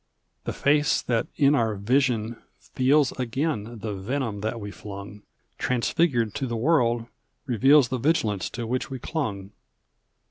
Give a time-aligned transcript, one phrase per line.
[0.45, 5.21] The face that in our vision feels Again the venom that we flung,
[5.59, 7.05] Transfigured to the world
[7.45, 9.51] reveals The vigilance to which we clung.